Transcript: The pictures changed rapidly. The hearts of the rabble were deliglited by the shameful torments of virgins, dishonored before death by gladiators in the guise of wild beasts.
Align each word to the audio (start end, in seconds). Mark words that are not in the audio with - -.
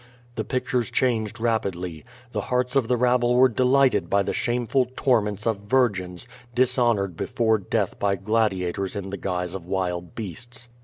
The 0.33 0.43
pictures 0.43 0.89
changed 0.89 1.39
rapidly. 1.39 2.03
The 2.31 2.41
hearts 2.49 2.75
of 2.75 2.87
the 2.87 2.97
rabble 2.97 3.35
were 3.35 3.47
deliglited 3.47 4.09
by 4.09 4.23
the 4.23 4.33
shameful 4.33 4.89
torments 4.95 5.45
of 5.45 5.59
virgins, 5.67 6.27
dishonored 6.55 7.15
before 7.15 7.59
death 7.59 7.99
by 7.99 8.15
gladiators 8.15 8.95
in 8.95 9.11
the 9.11 9.17
guise 9.17 9.53
of 9.53 9.67
wild 9.67 10.15
beasts. 10.15 10.69